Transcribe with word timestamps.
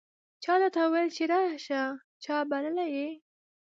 چا 0.43 0.53
درته 0.61 0.79
وویل 0.83 1.09
چې 1.17 1.23
راسه؟ 1.31 1.81
چا 2.23 2.35
بللی 2.49 2.87
یې 2.97 3.09